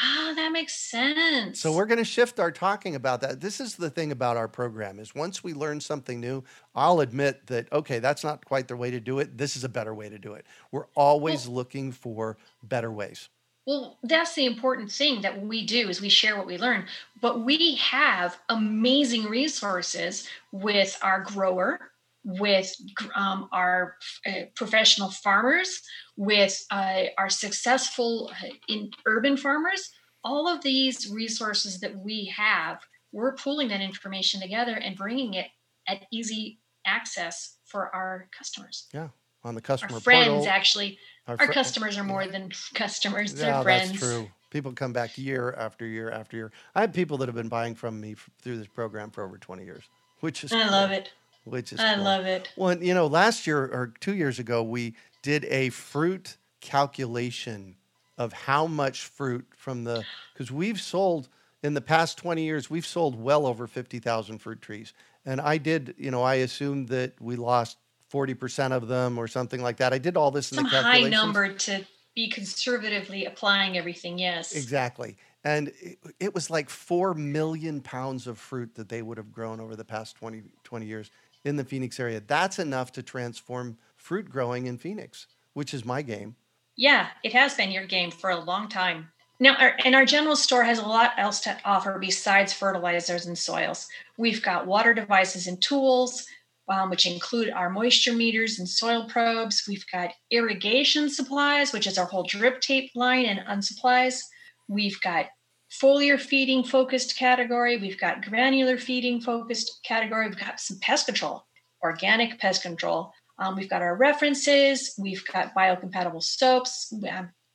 [0.00, 1.58] ah, that makes sense.
[1.60, 3.40] So we're going to shift our talking about that.
[3.40, 6.44] This is the thing about our program is once we learn something new,
[6.76, 9.36] I'll admit that okay, that's not quite the way to do it.
[9.36, 10.46] This is a better way to do it.
[10.70, 13.28] We're always looking for better ways.
[13.70, 16.86] Well, that's the important thing that we do is we share what we learn.
[17.20, 21.78] But we have amazing resources with our grower,
[22.24, 22.74] with
[23.14, 23.94] um, our
[24.26, 25.82] uh, professional farmers,
[26.16, 29.92] with uh, our successful uh, in urban farmers.
[30.24, 32.80] All of these resources that we have,
[33.12, 35.46] we're pulling that information together and bringing it
[35.86, 38.88] at easy access for our customers.
[38.92, 39.10] Yeah.
[39.42, 40.48] On the customer Our friends, portal.
[40.48, 43.88] actually, our fr- customers are more than customers; they're Yeah, friends.
[43.92, 44.30] that's true.
[44.50, 46.52] People come back year after year after year.
[46.74, 49.38] I have people that have been buying from me f- through this program for over
[49.38, 49.84] 20 years,
[50.20, 51.12] which is I cool, love it.
[51.44, 52.04] Which is I cool.
[52.04, 52.50] love it.
[52.56, 57.76] Well, you know, last year or two years ago, we did a fruit calculation
[58.18, 61.28] of how much fruit from the because we've sold
[61.62, 64.92] in the past 20 years, we've sold well over 50,000 fruit trees.
[65.26, 67.76] And I did, you know, I assumed that we lost
[68.12, 69.92] 40% of them or something like that.
[69.92, 74.18] I did all this in Some the high number to be conservatively applying everything.
[74.18, 74.54] Yes.
[74.54, 75.16] Exactly.
[75.44, 79.60] And it, it was like 4 million pounds of fruit that they would have grown
[79.60, 81.10] over the past 20, 20 years
[81.44, 82.22] in the Phoenix area.
[82.26, 86.34] That's enough to transform fruit growing in Phoenix, which is my game.
[86.76, 89.08] Yeah, it has been your game for a long time.
[89.38, 93.36] Now, our, and our general store has a lot else to offer besides fertilizers and
[93.36, 93.88] soils.
[94.18, 96.26] We've got water devices and tools,
[96.70, 99.64] um, which include our moisture meters and soil probes.
[99.68, 104.20] We've got irrigation supplies, which is our whole drip tape line and unsupplies.
[104.68, 105.26] We've got
[105.70, 107.76] foliar feeding focused category.
[107.76, 110.28] We've got granular feeding focused category.
[110.28, 111.44] We've got some pest control,
[111.82, 113.12] organic pest control.
[113.38, 114.94] Um, we've got our references.
[114.98, 116.92] We've got biocompatible soaps.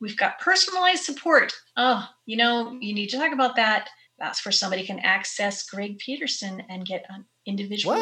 [0.02, 1.54] We've got personalized support.
[1.78, 3.90] Oh, you know, you need to talk about that.
[4.20, 7.96] That's where somebody can access Greg Peterson and get an individual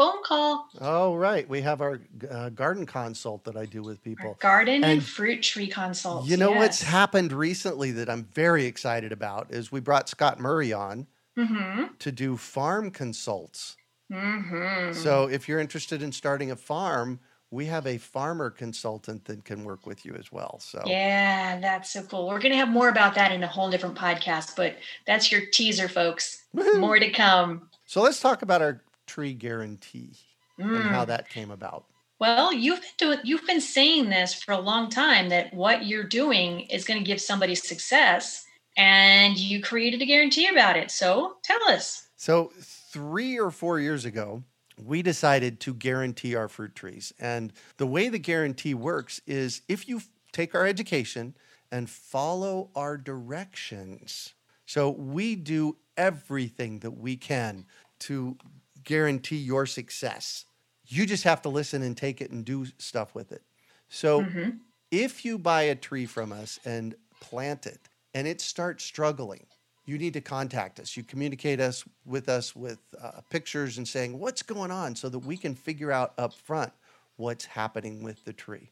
[0.00, 0.68] phone call.
[0.80, 1.46] Oh, right.
[1.46, 4.30] We have our uh, garden consult that I do with people.
[4.30, 6.26] Our garden and, and, fruit tree consult.
[6.26, 6.58] You know yes.
[6.58, 11.92] what's happened recently that I'm very excited about is we brought Scott Murray on mm-hmm.
[11.98, 13.76] to do farm consults.
[14.10, 14.94] Mm-hmm.
[14.94, 19.64] So if you're interested in starting a farm, we have a farmer consultant that can
[19.64, 20.60] work with you as well.
[20.60, 22.26] So yeah, that's so cool.
[22.26, 25.42] We're going to have more about that in a whole different podcast, but that's your
[25.52, 26.44] teaser, folks.
[26.54, 27.68] more to come.
[27.84, 30.12] So let's talk about our tree guarantee
[30.58, 30.76] mm.
[30.76, 31.08] and how mm.
[31.08, 31.86] that came about.
[32.20, 36.04] Well, you've been doing, you've been saying this for a long time that what you're
[36.04, 38.44] doing is going to give somebody success,
[38.76, 40.90] and you created a guarantee about it.
[40.90, 42.08] So tell us.
[42.16, 44.44] So three or four years ago,
[44.78, 47.12] we decided to guarantee our fruit trees.
[47.18, 50.00] And the way the guarantee works is if you
[50.32, 51.34] take our education
[51.72, 54.34] and follow our directions.
[54.66, 57.66] So we do everything that we can
[58.00, 58.36] to
[58.84, 60.44] guarantee your success.
[60.86, 63.42] You just have to listen and take it and do stuff with it.
[63.88, 64.50] So mm-hmm.
[64.90, 67.80] if you buy a tree from us and plant it
[68.14, 69.46] and it starts struggling,
[69.86, 70.96] you need to contact us.
[70.96, 75.18] You communicate us with us with uh, pictures and saying what's going on so that
[75.20, 76.72] we can figure out up front
[77.16, 78.70] what's happening with the tree.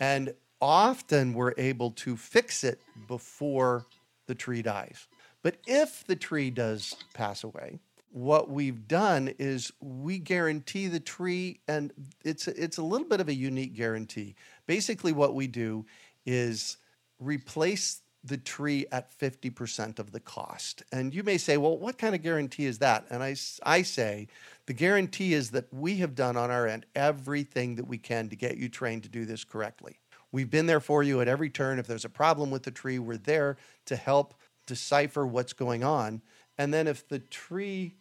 [0.00, 3.86] And often we're able to fix it before
[4.26, 5.06] the tree dies.
[5.42, 7.78] But if the tree does pass away,
[8.10, 11.92] what we've done is we guarantee the tree and
[12.24, 14.34] it's it's a little bit of a unique guarantee.
[14.66, 15.86] Basically what we do
[16.24, 16.78] is
[17.18, 20.82] replace the tree at 50% of the cost.
[20.92, 23.06] And you may say, well, what kind of guarantee is that?
[23.10, 24.28] And I, I say,
[24.66, 28.36] the guarantee is that we have done on our end everything that we can to
[28.36, 30.00] get you trained to do this correctly.
[30.32, 31.78] We've been there for you at every turn.
[31.78, 34.34] If there's a problem with the tree, we're there to help
[34.66, 36.20] decipher what's going on.
[36.58, 37.94] And then if the tree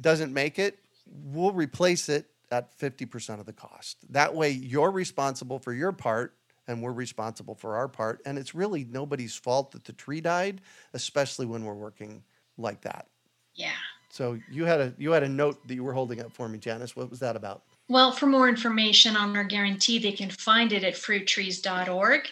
[0.00, 3.98] doesn't make it, we'll replace it at 50% of the cost.
[4.10, 6.34] That way, you're responsible for your part
[6.66, 8.22] and we're responsible for our part.
[8.24, 10.60] And it's really nobody's fault that the tree died,
[10.94, 12.22] especially when we're working
[12.56, 13.06] like that.
[13.54, 13.72] Yeah.
[14.10, 16.58] So you had a you had a note that you were holding up for me,
[16.58, 16.94] Janis.
[16.94, 17.62] What was that about?
[17.88, 22.28] Well, for more information on our guarantee, they can find it at fruittrees.org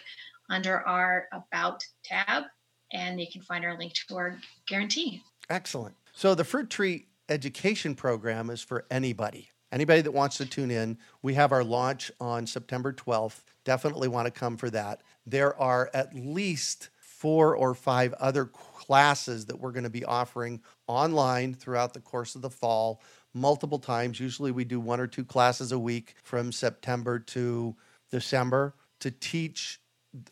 [0.49, 2.43] under our About tab,
[2.91, 5.21] and they can find our link to our guarantee.
[5.49, 5.95] Excellent.
[6.13, 9.49] So the Fruit Tree Education Program is for anybody.
[9.71, 13.41] Anybody that wants to tune in, we have our launch on September 12th.
[13.63, 15.01] Definitely want to come for that.
[15.25, 20.61] There are at least four or five other classes that we're going to be offering
[20.87, 23.01] online throughout the course of the fall,
[23.33, 24.19] multiple times.
[24.19, 27.75] Usually we do one or two classes a week from September to
[28.11, 29.79] December to teach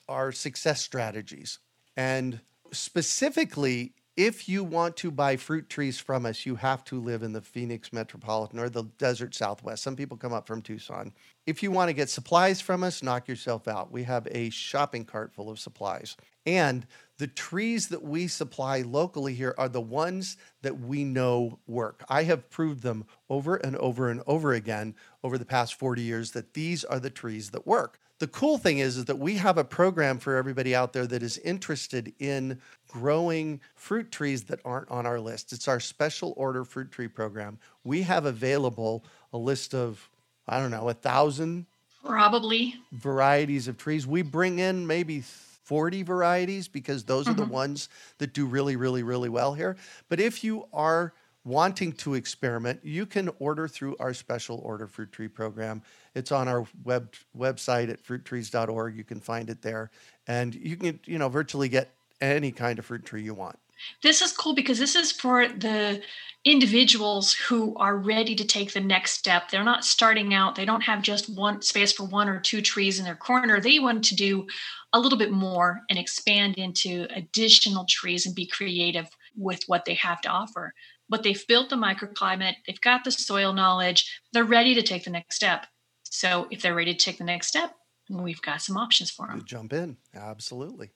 [0.07, 1.59] our success strategies.
[1.97, 7.23] And specifically, if you want to buy fruit trees from us, you have to live
[7.23, 9.81] in the Phoenix metropolitan or the desert southwest.
[9.81, 11.11] Some people come up from Tucson.
[11.47, 13.91] If you want to get supplies from us, knock yourself out.
[13.91, 16.17] We have a shopping cart full of supplies.
[16.45, 16.85] And
[17.17, 22.03] the trees that we supply locally here are the ones that we know work.
[22.07, 26.33] I have proved them over and over and over again over the past 40 years
[26.33, 27.99] that these are the trees that work.
[28.21, 31.23] The cool thing is, is that we have a program for everybody out there that
[31.23, 35.51] is interested in growing fruit trees that aren't on our list.
[35.51, 37.57] It's our special order fruit tree program.
[37.83, 39.03] We have available
[39.33, 40.07] a list of,
[40.47, 41.65] I don't know, a thousand
[42.05, 44.05] probably varieties of trees.
[44.05, 47.31] We bring in maybe 40 varieties because those mm-hmm.
[47.31, 47.53] are the mm-hmm.
[47.53, 49.77] ones that do really, really, really well here.
[50.09, 51.11] But if you are
[51.43, 55.81] wanting to experiment, you can order through our special order fruit tree program.
[56.13, 58.95] It's on our web website at fruittrees.org.
[58.95, 59.91] You can find it there,
[60.27, 63.57] and you can you know virtually get any kind of fruit tree you want.
[64.03, 66.03] This is cool because this is for the
[66.45, 69.49] individuals who are ready to take the next step.
[69.49, 72.99] They're not starting out, they don't have just one space for one or two trees
[72.99, 73.59] in their corner.
[73.59, 74.47] They want to do
[74.93, 79.95] a little bit more and expand into additional trees and be creative with what they
[79.95, 80.73] have to offer
[81.11, 85.11] but they've built the microclimate, they've got the soil knowledge, they're ready to take the
[85.11, 85.67] next step.
[86.03, 87.75] So if they're ready to take the next step,
[88.09, 89.37] we've got some options for them.
[89.37, 90.91] You jump in, absolutely.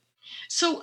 [0.48, 0.82] So,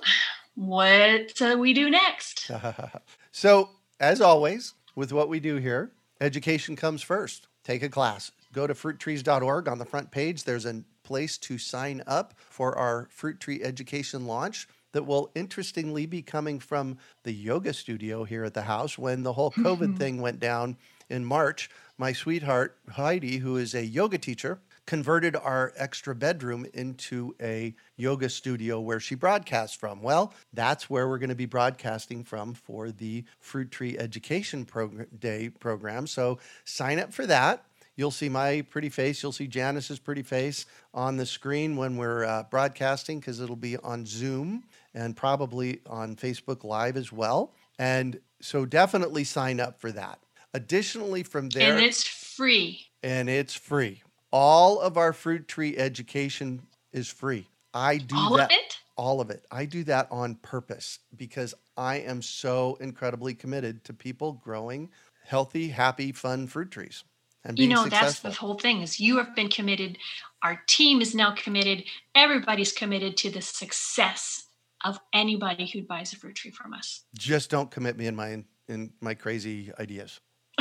[0.53, 2.51] what do we do next?
[3.31, 7.47] so, as always, with what we do here, education comes first.
[7.63, 8.31] Take a class.
[8.53, 9.67] Go to fruittrees.org.
[9.67, 14.27] On the front page, there's a place to sign up for our fruit tree education
[14.27, 14.67] launch.
[14.93, 19.33] That will interestingly be coming from the yoga studio here at the house when the
[19.33, 20.77] whole COVID thing went down
[21.09, 21.69] in March.
[21.97, 28.29] My sweetheart, Heidi, who is a yoga teacher, converted our extra bedroom into a yoga
[28.29, 30.01] studio where she broadcasts from.
[30.01, 35.07] Well, that's where we're going to be broadcasting from for the Fruit Tree Education Prog-
[35.19, 36.07] Day program.
[36.07, 37.65] So sign up for that.
[37.95, 39.21] You'll see my pretty face.
[39.21, 43.77] You'll see Janis's pretty face on the screen when we're uh, broadcasting because it'll be
[43.77, 44.63] on Zoom
[44.93, 47.53] and probably on Facebook Live as well.
[47.79, 50.19] And so definitely sign up for that.
[50.53, 52.87] Additionally, from there, And it's free.
[53.01, 54.03] and it's free.
[54.31, 57.47] All of our fruit tree education is free.
[57.73, 58.77] I do All that of it?
[58.95, 59.45] all of it.
[59.51, 64.91] I do that on purpose because I am so incredibly committed to people growing
[65.25, 67.03] healthy, happy, fun fruit trees
[67.43, 68.05] and You know, successful.
[68.07, 69.97] that's the whole thing is you have been committed.
[70.43, 71.85] Our team is now committed.
[72.13, 74.43] Everybody's committed to the success
[74.83, 77.03] of anybody who buys a fruit tree from us.
[77.17, 80.19] Just don't commit me in my in my crazy ideas.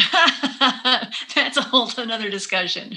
[1.35, 2.97] That's a whole another discussion.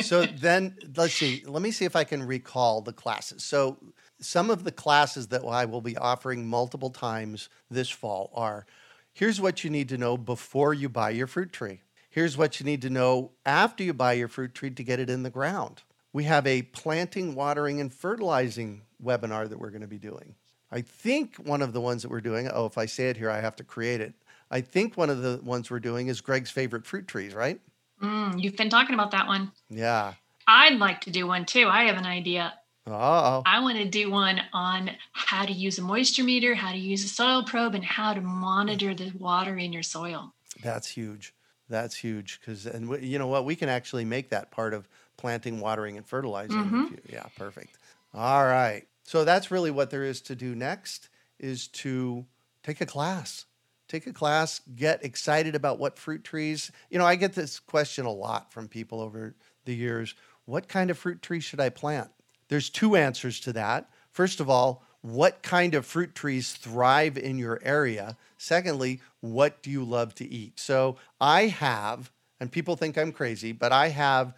[0.00, 3.78] so then let's see let me see if i can recall the classes so
[4.20, 8.66] some of the classes that i will be offering multiple times this fall are
[9.14, 12.66] here's what you need to know before you buy your fruit tree here's what you
[12.66, 15.82] need to know after you buy your fruit tree to get it in the ground
[16.12, 20.34] we have a planting watering and fertilizing webinar that we're going to be doing
[20.72, 23.30] i think one of the ones that we're doing oh if i say it here
[23.30, 24.14] i have to create it
[24.50, 27.60] i think one of the ones we're doing is greg's favorite fruit trees right
[28.02, 29.52] Mm, you've been talking about that one.
[29.70, 30.12] yeah
[30.46, 31.66] I'd like to do one too.
[31.66, 32.52] I have an idea.
[32.86, 36.78] oh I want to do one on how to use a moisture meter, how to
[36.78, 40.34] use a soil probe, and how to monitor the water in your soil.
[40.62, 41.32] That's huge.
[41.70, 44.86] That's huge because, and w- you know what, we can actually make that part of
[45.16, 46.58] planting, watering, and fertilizing.
[46.70, 46.90] Mhm.
[46.90, 47.78] you- yeah, perfect.
[48.14, 48.86] All right.
[49.06, 52.26] So that's really what there is to do next is to
[52.62, 53.44] take a class.
[53.88, 56.72] Take a class, get excited about what fruit trees.
[56.90, 60.16] You know, I get this question a lot from people over the years.
[60.44, 62.10] What kind of fruit tree should I plant?
[62.48, 63.88] There's two answers to that.
[64.10, 68.16] First of all, what kind of fruit trees thrive in your area?
[68.38, 70.58] Secondly, what do you love to eat?
[70.58, 74.34] So I have, and people think I'm crazy, but I have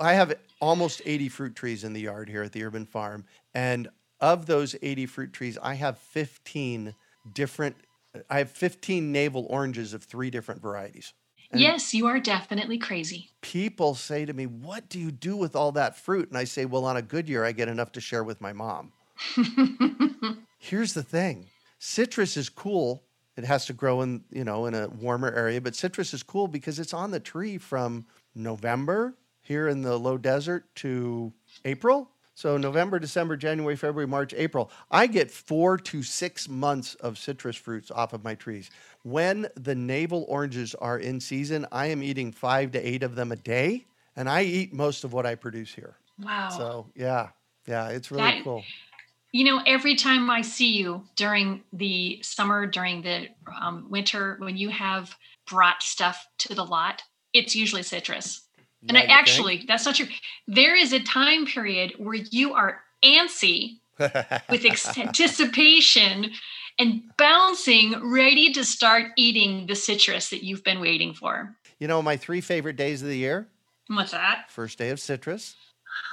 [0.00, 3.24] I have almost 80 fruit trees in the yard here at the urban farm.
[3.54, 3.88] And
[4.20, 6.94] of those 80 fruit trees, I have 15
[7.32, 7.76] different
[8.28, 11.14] I have 15 navel oranges of three different varieties.
[11.50, 13.30] And- yes, you are definitely crazy.
[13.40, 16.28] People say to me, What do you do with all that fruit?
[16.28, 18.52] And I say, Well, on a good year, I get enough to share with my
[18.52, 18.92] mom.
[20.58, 21.48] Here's the thing
[21.78, 23.02] citrus is cool.
[23.36, 26.48] It has to grow in, you know, in a warmer area, but citrus is cool
[26.48, 31.32] because it's on the tree from November here in the low desert to
[31.64, 32.10] April.
[32.42, 34.68] So November, December, January, February, March, April.
[34.90, 38.68] I get four to six months of citrus fruits off of my trees.
[39.04, 43.30] When the navel oranges are in season, I am eating five to eight of them
[43.30, 43.86] a day,
[44.16, 45.98] and I eat most of what I produce here.
[46.18, 46.48] wow.
[46.48, 47.28] So yeah,
[47.68, 48.64] yeah, it's really That- cool.
[49.30, 54.56] You know, every time I see you during the summer, during the um, winter, when
[54.56, 55.14] you have
[55.46, 58.48] brought stuff to the lot, it's usually citrus.
[58.88, 59.18] And I you think?
[59.18, 60.06] actually, that's not true.
[60.48, 66.30] There is a time period where you are antsy with anticipation
[66.78, 71.54] and bouncing, ready to start eating the citrus that you've been waiting for.
[71.78, 73.48] you know, my three favorite days of the year
[73.88, 74.50] What's that?
[74.50, 75.54] first day of citrus,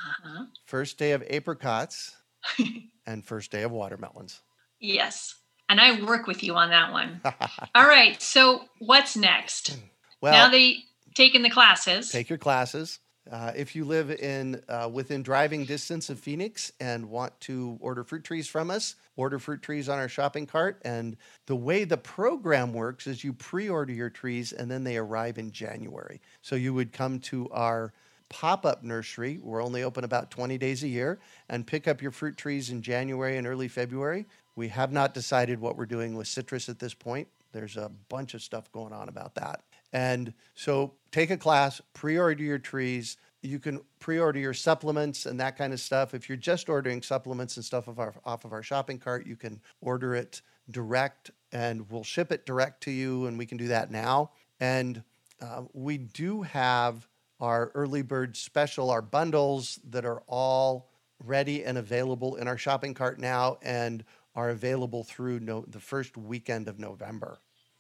[0.10, 0.46] Uh-huh.
[0.66, 2.16] first day of apricots,
[3.08, 4.42] and first day of watermelons.
[4.80, 5.36] Yes.
[5.70, 7.22] And I work with you on that one.
[7.76, 8.22] All right.
[8.22, 9.78] So, what's next?
[10.22, 10.78] well, now they
[11.14, 12.12] taken the classes.
[12.12, 13.00] take your classes.
[13.30, 18.04] Uh, if you live in uh, within driving distance of Phoenix and want to order
[18.04, 20.82] fruit trees from us, order fruit trees on our shopping cart.
[20.84, 25.38] And the way the program works is you pre-order your trees and then they arrive
[25.38, 26.22] in January.
[26.42, 27.94] So you would come to our
[28.30, 29.40] pop-up nursery.
[29.42, 32.82] We're only open about 20 days a year and pick up your fruit trees in
[32.82, 34.26] January and early February.
[34.56, 37.28] We have not decided what we're doing with citrus at this point.
[37.52, 39.62] There's a bunch of stuff going on about that.
[39.94, 43.18] And so take a class, pre-order your trees.
[43.42, 46.14] You can pre-order your supplements and that kind of stuff.
[46.14, 49.36] If you're just ordering supplements and stuff off our, off of our shopping cart, you
[49.36, 53.70] can order it direct and we'll ship it direct to you and we can do
[53.70, 54.32] that now.
[54.60, 55.04] And
[55.42, 57.08] uh, we do have
[57.40, 60.90] our early bird special, our bundles that are all
[61.24, 64.04] ready and available in our shopping cart now and
[64.36, 67.40] are available through no, the first weekend of November.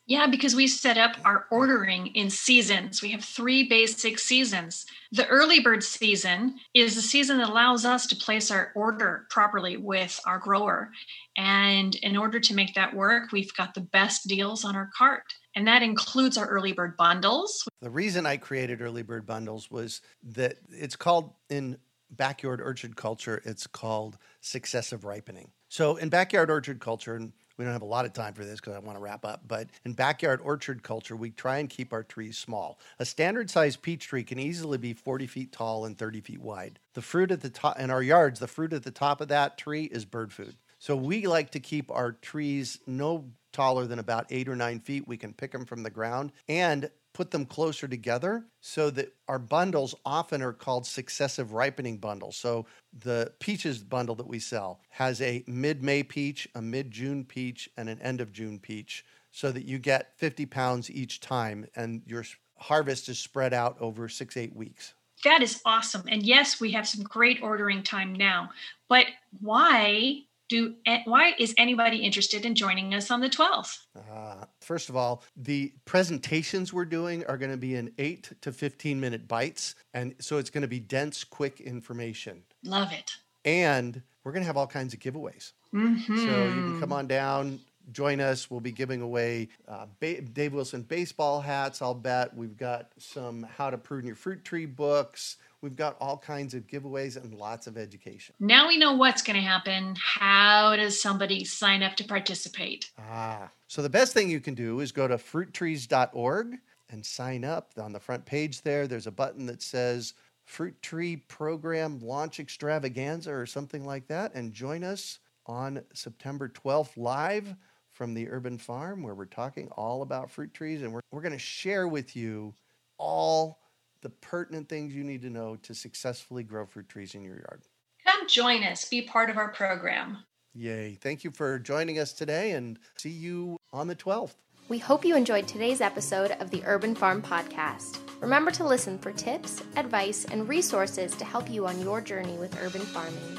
[0.09, 2.99] Yeah, because we set up our ordering in seasons.
[2.99, 4.87] We have three basic seasons.
[5.11, 9.77] The early bird season is the season that allows us to place our order properly
[9.77, 10.89] with our grower.
[11.37, 15.25] And in order to make that work, we've got the best deals on our cart.
[15.55, 17.63] And that includes our early bird bundles.
[17.83, 21.77] The reason I created early bird bundles was that it's called in
[22.11, 25.51] backyard orchard culture, it's called successive ripening.
[25.69, 28.59] So in backyard orchard culture, and we don't have a lot of time for this
[28.59, 31.91] because I want to wrap up, but in backyard orchard culture, we try and keep
[31.91, 32.79] our trees small.
[32.99, 36.79] A standard sized peach tree can easily be 40 feet tall and 30 feet wide.
[36.93, 39.57] The fruit at the top, in our yards, the fruit at the top of that
[39.57, 40.55] tree is bird food.
[40.79, 45.07] So we like to keep our trees no taller than about eight or nine feet.
[45.07, 46.31] We can pick them from the ground.
[46.47, 52.37] And put them closer together so that our bundles often are called successive ripening bundles.
[52.37, 52.65] So
[52.99, 57.69] the peaches bundle that we sell has a mid May peach, a mid June peach,
[57.77, 62.01] and an end of June peach so that you get 50 pounds each time and
[62.05, 62.23] your
[62.57, 64.93] harvest is spread out over six, eight weeks.
[65.23, 66.03] That is awesome.
[66.07, 68.51] And yes, we have some great ordering time now.
[68.87, 69.07] But
[69.41, 70.75] why do
[71.05, 75.71] why is anybody interested in joining us on the 12th uh, first of all the
[75.85, 80.37] presentations we're doing are going to be in 8 to 15 minute bites and so
[80.37, 83.11] it's going to be dense quick information love it
[83.45, 86.17] and we're going to have all kinds of giveaways mm-hmm.
[86.17, 87.59] so you can come on down
[87.91, 88.49] join us.
[88.49, 92.35] We'll be giving away uh, ba- Dave Wilson baseball hats, I'll bet.
[92.35, 95.37] We've got some How to Prune Your Fruit Tree books.
[95.61, 98.33] We've got all kinds of giveaways and lots of education.
[98.39, 99.95] Now we know what's going to happen.
[100.01, 102.91] How does somebody sign up to participate?
[102.97, 106.55] Ah, so the best thing you can do is go to fruittrees.org
[106.91, 107.71] and sign up.
[107.77, 110.13] On the front page there, there's a button that says
[110.45, 116.95] Fruit Tree Program Launch Extravaganza or something like that, and join us on September 12th
[116.95, 117.55] live
[117.91, 121.33] from the urban farm where we're talking all about fruit trees and we're, we're going
[121.33, 122.53] to share with you
[122.97, 123.59] all
[124.01, 127.61] the pertinent things you need to know to successfully grow fruit trees in your yard.
[128.05, 130.19] Come join us, be part of our program.
[130.53, 130.95] Yay.
[130.95, 134.33] Thank you for joining us today and see you on the 12th.
[134.67, 137.99] We hope you enjoyed today's episode of the Urban Farm Podcast.
[138.21, 142.59] Remember to listen for tips, advice, and resources to help you on your journey with
[142.61, 143.37] urban farming.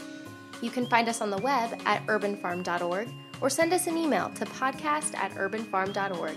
[0.62, 3.08] You can find us on the web at urbanfarm.org
[3.40, 6.36] or send us an email to podcast at urbanfarm.org.